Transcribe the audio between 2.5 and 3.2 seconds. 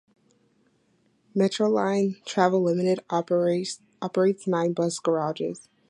Limited